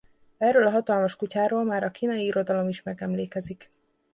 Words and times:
Erről 0.37 0.65
a 0.67 0.69
hatalmas 0.69 1.15
kutyáról 1.15 1.63
már 1.63 1.83
a 1.83 1.91
kínai 1.91 2.25
irodalom 2.25 2.67
is 2.67 2.83
megemlékezik. 2.83 3.71